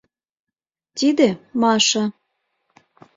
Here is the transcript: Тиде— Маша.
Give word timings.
Тиде— 0.97 1.27
Маша. 1.61 2.03